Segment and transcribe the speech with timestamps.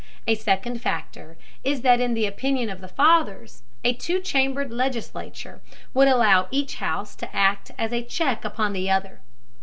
[0.25, 5.61] A second factor is that in the opinion of the Fathers, a two chambered legislature
[5.93, 9.19] would allow each house to act as a check upon the other.